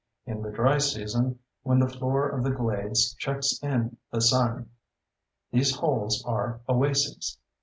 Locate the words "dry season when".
0.49-1.77